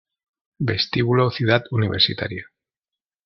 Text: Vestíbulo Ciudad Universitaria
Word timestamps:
Vestíbulo 0.57 1.29
Ciudad 1.29 1.63
Universitaria 1.69 2.47